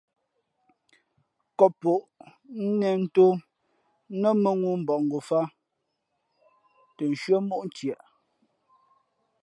Kǒppǒʼ 1.57 2.01
nē 2.79 2.89
ntōm 3.03 3.35
nά 4.21 4.29
mᾱŋū 4.43 4.69
mbakngofāt 4.81 5.47
tα 6.95 7.03
nshʉ́ά 7.11 7.39
móʼ 7.49 7.61
ntieʼ. 7.67 7.99